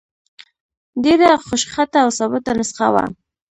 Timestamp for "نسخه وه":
2.59-3.03